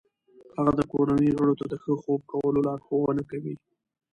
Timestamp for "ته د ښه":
1.59-1.93